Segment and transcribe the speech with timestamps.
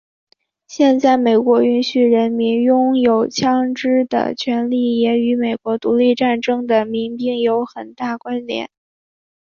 [0.67, 8.67] 现在美国允许人民拥有枪枝的权利也与美国独立战争的民兵有很大关联。